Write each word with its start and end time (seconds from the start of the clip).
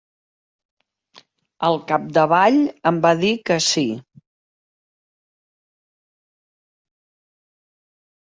Al 1.67 1.75
capdavall 1.91 2.57
em 2.93 2.97
va 3.03 3.11
dir 3.25 3.31
que 3.51 3.59
sí. 3.67 3.83